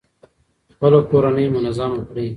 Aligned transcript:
خپله 0.73 0.99
کورنۍ 1.11 1.45
منظمه 1.55 1.99
کړئ. 2.09 2.27